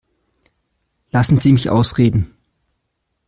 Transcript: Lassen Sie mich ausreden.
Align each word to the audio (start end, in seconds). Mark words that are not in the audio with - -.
Lassen 1.11 1.37
Sie 1.37 1.53
mich 1.53 1.69
ausreden. 1.69 2.35